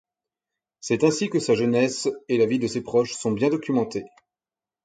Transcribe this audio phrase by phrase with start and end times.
[0.79, 4.07] C'est ainsi que sa jeunesse et la vie de ses proches sont bien documentées.